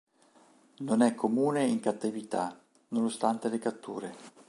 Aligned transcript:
Non 0.79 1.03
è 1.03 1.13
comune 1.13 1.63
in 1.67 1.79
cattività, 1.79 2.59
nonostante 2.87 3.49
le 3.49 3.59
catture. 3.59 4.15